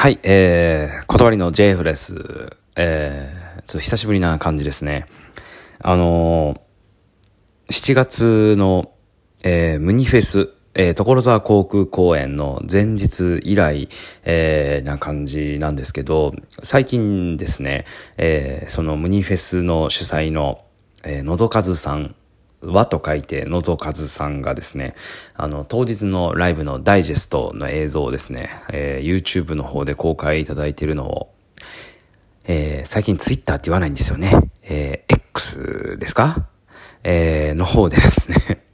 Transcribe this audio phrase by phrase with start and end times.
[0.00, 2.14] はい、えー、断りの JF です。
[2.76, 5.06] えー、ちょっと久しぶりな感じですね。
[5.80, 8.92] あのー、7月の、
[9.42, 13.88] えー、ムニフェス、えー、所沢航空公園の前日以来、
[14.22, 16.30] えー、な感じなんですけど、
[16.62, 17.84] 最近ですね、
[18.18, 20.64] えー、そのムニフェスの主催の、
[21.02, 22.14] えー、のどかずさん
[22.62, 24.94] 和と書いて、のどかずさんがですね、
[25.34, 31.34] あの、当日のライブのダイジェストの映像をですね、えー、YouTube の方で公開いただいているのを、
[32.46, 34.32] えー、最近 Twitter って言わないんですよね。
[34.62, 36.46] えー、X ですか？
[37.04, 38.64] えー、の方でですね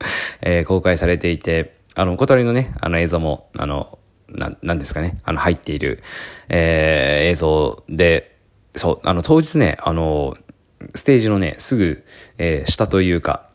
[0.42, 6.02] えー、公開されていて、あの、小鳥のね、あの映像も、あの、な、なんですかね、あの、入っている、
[6.48, 8.38] えー、映像で、
[8.74, 10.34] そう、あの、当日ね、あの、
[10.94, 12.04] ステージのね、すぐ、
[12.38, 13.50] えー、下というか、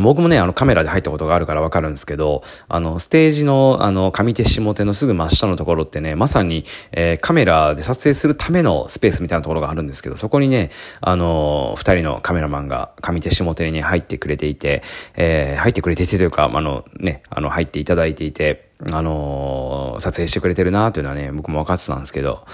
[0.00, 10.70] 僕もね、あのカメラで入ったことがあるからわかるんですけど、あの、ステージの、あの、上手下手のすぐ真下のところってね、まさに、えー、カメラで撮影するためのスペースみたいなところがあるんですけど、そこにね、
[11.02, 14.82] あの、二人のカメラマンが上手下手にね、入ってくれていて、
[15.14, 22.44] えー、入ってくれていてというか、あの、ね、あの、入っていただいていて、あの撮影してくれてるなというのはね、僕も分かってたんですけど、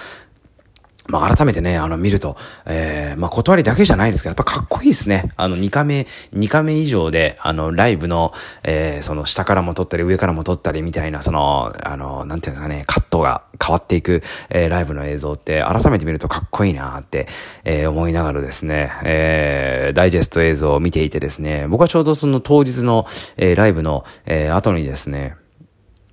[1.08, 5.30] まあ、改めてね、あの、見ると、えー、まあ、断りだけじゃないですけど、やっぱかっこいいですね。
[5.36, 17.26] あの、2カメ、2カメ以上で、あの、ライブの、えー、その、下からも撮ったり、上からも撮ったりみたいな、その、あの、なんていうんですかね、カットが変わっていく、えー、ライブの映像って、改めて見るとかっこいいなって、
[17.64, 23.06] えー、思いながらですね、えー、ダイジェスト映像を見ていてですね、僕はちょうどその当日の、
[23.38, 25.36] えー、ライブの、えー、後にですね、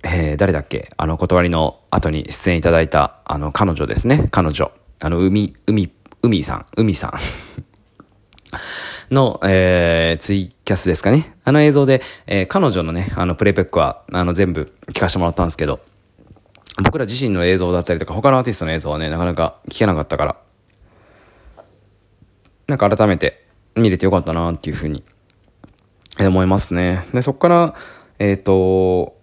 [0.02, 4.72] えー、誰だっけあの、断りの後に出演いただいた、あの、彼女ですね、彼女。
[5.00, 7.12] あの、海、海、海さん、海さん
[9.14, 11.34] の、えー、ツイキャスですかね。
[11.44, 15.80] あの映像で、えー、彼女のね、あの、プレイペックは、あの、全部聞かせてもらったんですけど、
[16.82, 20.36] 僕ら自身の映像だったりとか、他のアーティストの映像はね、なかなか聞けなかったから、
[22.66, 25.04] なんか改めて見れてよかったなっていうふうに、
[26.18, 27.06] 思いますね。
[27.12, 27.74] で、そっから、
[28.18, 29.16] えっ、ー、と、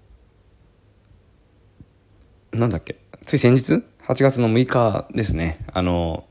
[2.51, 5.59] なんだっけ、つい先日8月の6日ですね。
[5.71, 6.25] あの、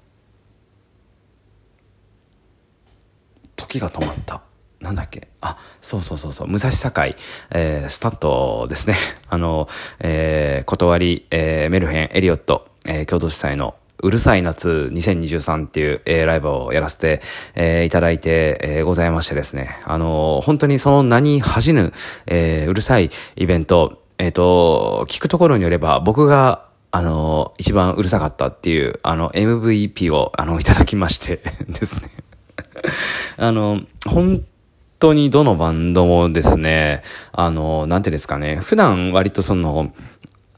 [3.56, 4.42] 時が止まった。
[4.80, 5.28] なんだっけ？
[5.40, 7.16] あ、そうそうそうそう、武蔵境、
[7.50, 8.96] えー、スタッドですね。
[9.30, 9.68] あの、
[10.00, 17.22] えー、断り、えー、メルヘン、エリオット、えー、共同主催のうるさい夏2023っていう、えー、ライブをやらせて、
[17.54, 19.78] えー、いただいて、えー、ございましてですね。
[19.84, 21.92] あのー、本当にその名に恥じぬ、
[22.26, 32.10] えー、うるさいイベント、えっ、ー、と、聞くところによれば僕があの、一番うるさかったっていう、あの、MVP を、あの、いただきまして ですね。
[33.38, 34.44] あの、本
[34.98, 39.94] 当にどのバンドもですね、あの、なんてですかね、普段割とその、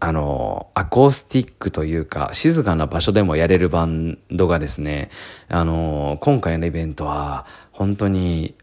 [0.01, 5.11] あの、アコースティックというか、静かな場所でもやれるバンドがですね、
[5.49, 8.57] あの、今回のイベントは、本当に、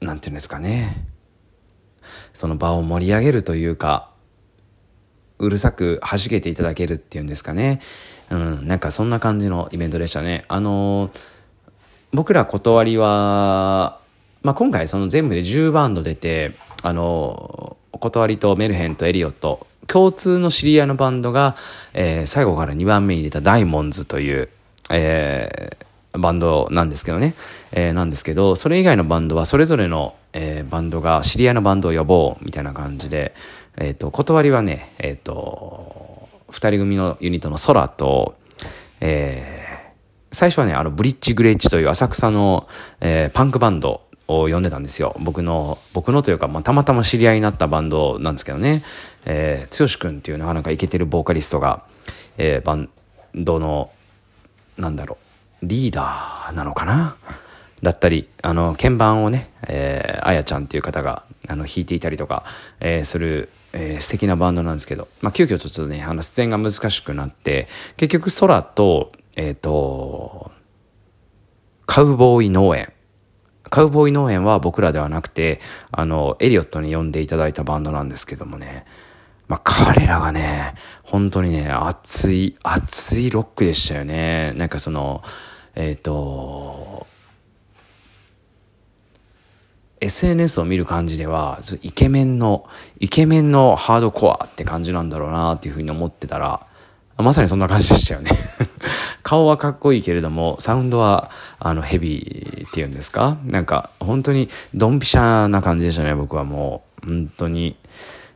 [0.00, 1.06] なんていうんですかね、
[2.32, 4.09] その場を盛り上げるというか、
[5.44, 7.80] うるさく弾けていただけるっていうんですかね。
[8.30, 10.44] うん、なんかそんな感じのイベントでしたね。
[10.48, 11.10] あの
[12.12, 13.98] 僕ら断りは、
[14.42, 16.52] まあ、今回その全部で10バンド出て、
[16.82, 21.56] あの断りとメルヘンとエリオット、共通の知り合いのバンドが、
[21.94, 24.48] えー、最後から2番目に出たダイモンズという、
[24.90, 25.76] え、
[26.12, 27.34] バンドなんですけどね、
[27.72, 33.34] えー、なんですけど、それ以外のバンドはそれぞれの、えー、バンドが知り合いのバンドを呼ぼうみたいな感じで、
[33.76, 38.36] えっ、ー、と、断りはね、えっ、ー、と、二人組のユニットの空と、
[39.00, 42.68] えー、最初はね、あの、ブリッジグレッジという浅草の、
[43.00, 45.16] えー、パンクバンドを呼んでたんですよ。
[45.20, 48.82] 僕の、僕のというか、まあ、たまたま知り合いになったバンドなんですけどね、
[49.24, 51.84] えー、剛くんっていうなかなかイケてるボーカリストが、
[52.38, 52.90] えー、バン
[53.34, 53.90] ドの、
[54.76, 55.18] なんだろ
[55.62, 57.16] う、リーダーなのかな？
[57.82, 62.44] だったり、あの、鍵盤をね、えー、あやちゃんっていう方が、あの、弾いていたりとか、
[62.80, 70.50] えー、する、えー、素敵なバンドなんですけど、まあ、急遽ちょっとね、あの、出演が難しくなって、結局空と、えっ、ー、と、
[71.86, 72.92] カウボーイ農園。
[73.68, 75.60] カウボーイ農園は僕らではなくて、
[75.92, 78.84] あの、エリオットに呼んでいただいたバンドなんですけどもね、
[79.46, 84.52] まあ、彼らがね、本当にね、熱い、熱いロックでしたよね。
[84.56, 85.22] なんかその、
[85.74, 87.06] えっ、ー、と、
[90.00, 92.66] SNS を見る感じでは、イケメンの、
[92.98, 96.66] イケメンのハードコアって感じなんだろうなっていうふうに思ってたら、
[97.18, 98.30] まさにそんな感じでしたよね
[99.22, 103.36] 顔はかっこいいけれども、サウンドは、あの、ヘビーっていうんですか？
[103.44, 107.06] なんか、本当に、ドンピシャな感じでしたね、僕はもう。
[107.06, 107.76] 本当に。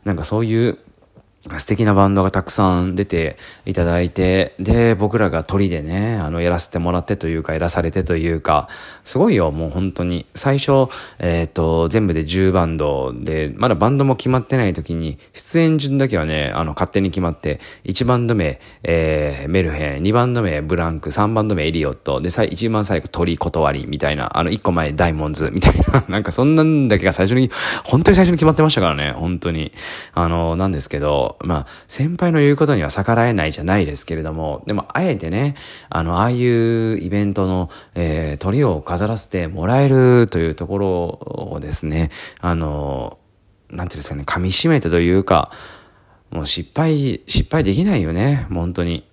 [0.05, 0.78] なんかそういう、
[1.58, 3.37] 素敵なバンドがたくさん出て
[3.67, 8.69] いただいて、で、僕らが鳥でね、あの、やらせてもらってというか、やらされてというか、
[9.05, 10.25] すごいよ、もう本当に。
[10.35, 10.88] 最初、
[11.19, 27.50] えっ、ー、と、全部で10バンドで、まだバンドも決まってない時に、出演順だけはね、あの、勝手に決まって、1バンド目、えー、メルヘン、2バンド目、ブランク、3バンド目、エリオット、で、1番最後、鳥断り、みたいな、あの、1個前、ダイモンズ、みたいな、 なんかそんなんだけが最初に、
[27.85, 29.73] 本当に最初に決まってましたからね、本当に。
[30.14, 35.54] あの、なんですけどまあ、先輩の言うことには逆らえないじゃないですけれども、でも、あえてね、
[35.88, 42.10] あの、ああいうイベントの、えー、鳥を飾らせてもらえるというところをですね、
[42.40, 43.19] あの、
[43.70, 45.50] なんていうんですかね、噛み締めてというか、
[46.31, 49.04] もう失敗、失敗できないよね、本当に。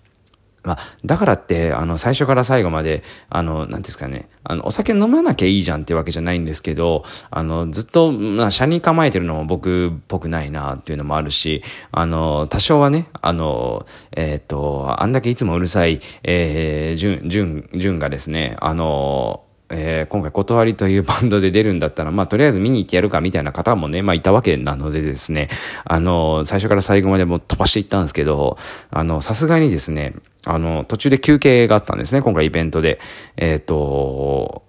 [0.63, 25.50] まあ、だからって、あの、最初から最後まで、あの、なんですかね、あの、お酒飲まなきゃいいじゃんってわけじゃないんですけど、あの、ずっと、まあ、車に構えてるのも僕っぽくないなっていうのもあるし、あの、多少はね、あの、えっ、ー、と、あんだけいつもうるさい、えー、じゅん、じゅん、じゅんがですね、あの、えー、今回断りというバンドで出るんだったら、まあ、とりあえず見に行ってやるかみたいな方もね、まあ、いたわけなのでですね、
[25.85, 28.57] あの、最初から最後までも飛ばしていったんですけど、
[28.89, 30.13] あの、さすがにですね、
[30.45, 33.00] あの、途中で休憩があったんですね、今回イベントで。
[33.38, 34.63] えっ、ー、と、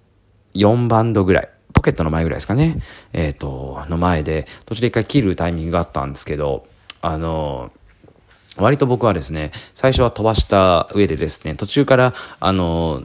[0.55, 1.49] 4バンドぐらい。
[1.73, 2.77] ポケットの前ぐらいですかね。
[3.13, 6.67] えっ、ー、と、の前で、途中で一回切るタイミングがあったんですけど、
[7.01, 7.71] あの、
[8.57, 13.03] 割と僕はですね、最初は飛ばした上でですね、途中から、あの、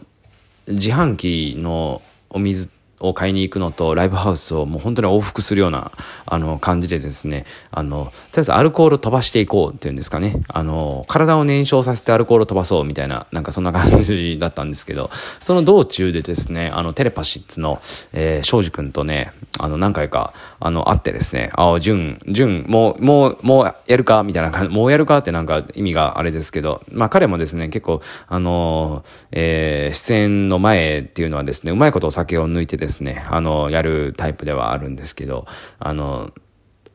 [0.70, 2.68] 自販機のお水
[3.00, 5.92] を買いに行くのとライブハウスをもう本当に往復するような
[6.26, 10.42] あの感じでですねあのとりあえずアルコール飛ばしていこうっていうんですかね。
[10.48, 15.10] あの体を燃焼させてアルコール飛ばそうみたいななんかそんな感じだったんですけど
[15.40, 17.80] その道中でですねあのテレパシッツの、
[18.12, 35.46] えー、庄司君とねあの何回かあの会ってですねああ潤潤もうもうもうやるかみたいな感じもうやるかってなんか意味があれですけどまあ彼もですね結構あの、えー、出演の前っていうのはですねうまいことお酒を抜いてですねですね、あの、やるタイプではあるんですけど、
[35.78, 36.32] あの、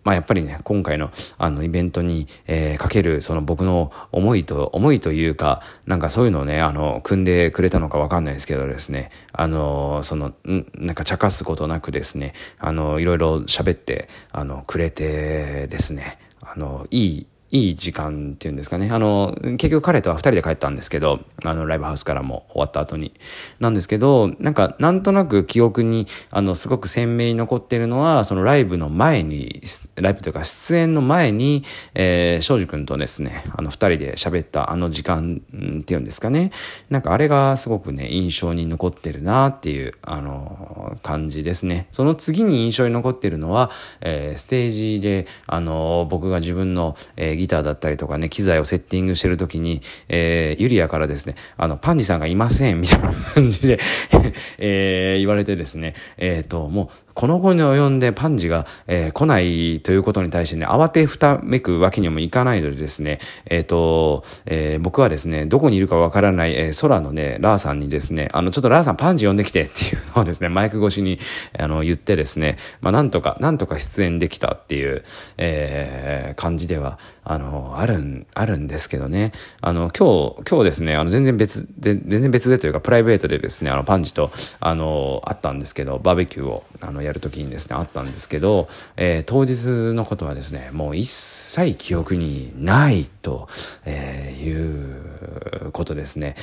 [0.03, 18.89] まあ、やっぱりね、今回のあのイベントに、えー、かけるその僕の思いと、思いというか、なんかそういうのをね、あの、組んでくれたのかわかんないですけどですね、あの、その、んなんか茶化すことなくですね、あの、いろいろ喋って、あの、くれてですね、あの、いい、いい時間っていうんですかね。
[18.91, 23.13] あの、結局彼とは二人で帰ったんですけど、あの、ライブハウスからも終わった後に。
[23.59, 29.61] なんですけど、なんか、なんとなく記憶に、あの、すごく鮮明に残ってるのは、そのライブの前に、
[29.97, 31.63] ライブというか出演の前に、
[31.93, 35.43] えー、庄司君とですね、あの、二人で喋ったあの時間
[35.81, 36.49] っていうんですかね。
[36.89, 41.85] なんかあれがすごくね、印象に残ってるなっていう、あの、感じですね。
[41.91, 43.69] その次に印象に残ってるのは、
[44.01, 53.79] えー、ステージで、あの、僕が自分の、えーギターだったりとかね、機材をセッティングしてるときに、えー、ユリアからですね、あの、パンジさんがいません、みたいな感じで
[54.57, 71.19] えー、言われてですね、えっ、ー、と、もう、この後に及んでパンジが、えー、来ないということに対してね、慌てふためくわけにもいかないのでですね、えっ、ー、と、えー、僕はですね、どこにいるかわからない、えー、空のね、ラーさんにですね、あの、ちょっとラーさんパンジ呼んできてっていうのをですね、マイク越しに、
[71.59, 75.03] あの、言ってですね、まあ、なんとか、なんとか出演できたっていう、
[75.37, 79.31] えー、感じでは、あの、ある、あるんですけどね、
[79.61, 88.67] あの、今日、今日ですね、あの、全然別で、全然別でというか、プライベートでですね、あの、パンジと、あの、あったんですけど、バーベキューを、あの、やるときにですね、あったんですけど、
[88.97, 93.47] えー、当日のことはですね、もう一切記憶にないと、
[93.85, 96.35] えー、いうことですね。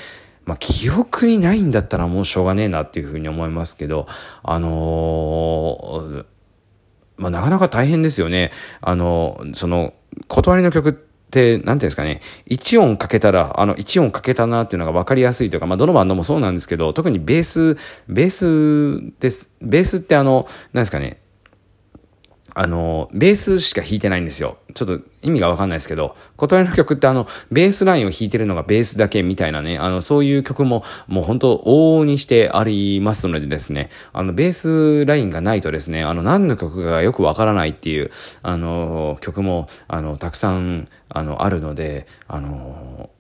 [0.45, 4.07] まあ、記憶にないんだったらもうしょうがねえなっていうふうに思いますけど、
[4.43, 6.25] あのー、
[7.21, 8.51] まあ、なかなか大変ですよね。
[8.81, 9.93] あの、その、
[10.27, 17.77] 断りの曲って、なんていうんですかね、1音かけたら、あの、1音かけたなっていうのが分かりやすいというか、まあ、どのバンドもそうなんですけど、特にベース、
[18.09, 19.51] ベースです。
[19.61, 21.20] ベースってあの、なんですかね、
[22.55, 24.59] あの、ベースしか弾いてないんですよ。
[24.75, 38.11] ちょっと意味がわかんないですけど、断りの曲ってあの、ベースラインを弾いてるのがベースだけみたいなね、あの、そういう曲ももう本当往々にしてありますのでですね、あの、ベースラインがないとですね、あの、何の曲がよくわからないっていう、
[38.43, 43.11] あの、曲も、あの、たくさん、あの、あるので、あの、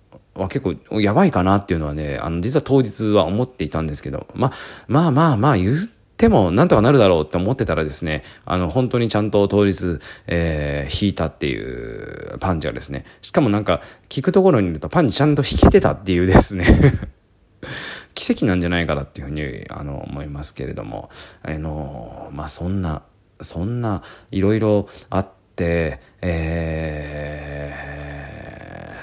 [0.49, 4.53] 結構やばいかなっていうのはね、あの、実は当日は思っていたんですけど、ま、
[4.87, 16.67] まあまあまあ言っててもなんとかなるだろうって思ってたらですね、あの、本当にちゃんと当日、えー、弾いたっていうパンチがですね、しかもなんか聞くところにいるとパンチちゃんと弾けてたっていうですね
[18.15, 21.09] 奇跡なんじゃないかなっていうふうに、あの、思いますけれども、
[21.43, 23.01] あの、まあ、そんな、
[23.41, 27.75] そんないろいろあって、、え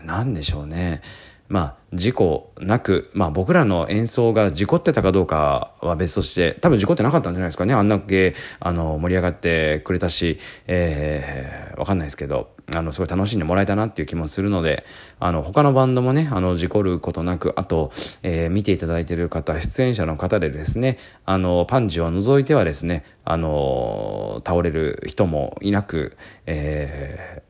[0.04, 1.02] ー、なんでしょうね。
[1.50, 7.74] まあ、事故なく、まあ僕らの演奏が事故ってたかどうかは別として、多分事故ってなかったんじゃないですかね。
[7.74, 14.84] あんだけ、あの、盛り上がってくれたし、えー、わかんないですけど、あの、すごい楽しんでもらえたなっていう気もするので、
[15.22, 27.47] あの、他のバンドもね、あの、事故ることなく、あと、えー、見ていただいている方、出演者の方でですね、あの、パンチを除いてはですね、あの、倒れる人もいなく、えー、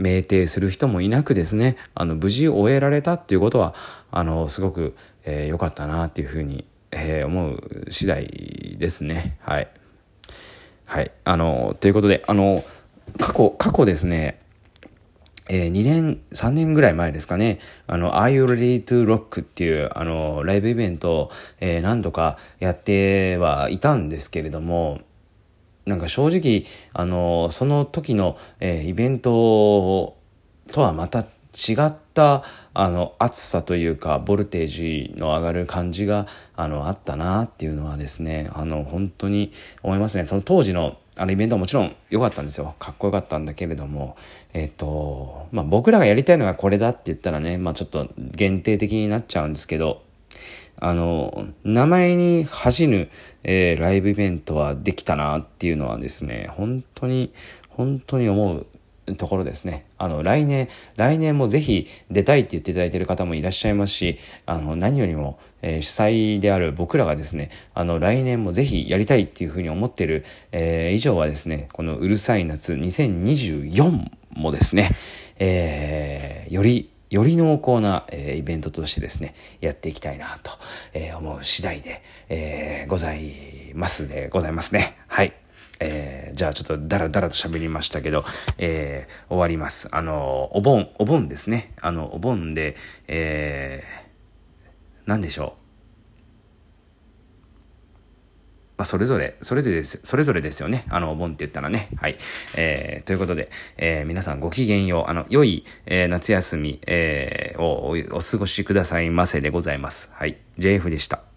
[0.00, 3.74] 酩酊する人もいなくですね、あの、無事終えられたっていうことは、
[4.10, 9.36] あの、すごく良、えー、かったなっていうふうに、えー、思う次第ですね。
[9.42, 9.68] はい。
[10.86, 11.12] はい。
[11.24, 12.64] あの、ということで、あの、
[13.18, 14.40] 過去、過去ですね、
[15.48, 21.30] えー、2年、3年ぐらい前ですかね、あの、Are You Ready to Rock っていう、あの、ライブイベントを、
[21.60, 25.00] えー、何度かやってはいたんですけれども、
[25.86, 30.16] なんか正直、あの、その時の、えー、イベント
[30.68, 32.44] とはまた違った、
[32.74, 40.26] あの、熱さというか、ボルテージの上がる感じが、あの、あったなっていうのはですね、あの、本当に思いますね。
[40.26, 42.74] その当時の、あのイベントはもちろん良かったんですよ。
[42.78, 44.16] かっこよかったんだけれども、
[44.54, 50.02] えっ、ー、と、まあ僕らがやりたいのがこれだって言ったらね、まあちょっと限定的になっちゃうんですけど、
[50.80, 53.10] あの、名前に恥じぬ、
[53.44, 57.32] えー、ライブイベントはできたなっていうのはですね、本当に、
[57.68, 58.66] 本当に思う
[59.16, 59.86] ところですね。
[59.98, 74.96] あの、来年、来年もぜひ出たいって言っていただいてる方もいらっしゃいますし、あの、何よりも、えー、主催である僕らがですね、あの、来年もぜひやりたいっていうふうに思ってる、えー、以上はですね、このうるさい夏2024もですね、
[75.38, 80.52] えー、よりより濃厚な、えー、イベントとしてですね、やっていきたいなと、
[80.94, 84.96] えー、思う次第で、えー、ございますでございますね。
[85.08, 85.34] はい。
[85.82, 88.24] えー、じゃあちょっとダラダラと喋りましたけど、
[88.58, 89.88] えー、終わります。
[89.92, 91.72] あの、お盆、お盆ですね。
[91.80, 92.76] あの、お盆で、
[93.08, 95.59] えー、なんでしょう？
[98.80, 100.86] まあ、それぞれ、それぞれです、それぞれですよね。
[100.88, 101.90] あの、お盆って言ったらね。
[102.00, 102.16] はい。
[102.56, 105.10] えー、ということで、えー、皆さんごきげんよう。
[105.10, 110.08] あの、良い、えー、夏休み、えー、をお過ごしくださいませでございます。
[110.14, 110.38] はい。
[110.58, 111.29] JF でした。